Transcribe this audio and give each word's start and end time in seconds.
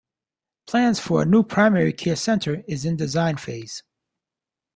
Plans 0.65 0.99
for 0.99 1.21
a 1.21 1.25
new 1.27 1.43
primary 1.43 1.93
care 1.93 2.15
centre 2.15 2.63
is 2.67 2.85
in 2.85 2.95
design 2.95 3.37
phase. 3.37 3.83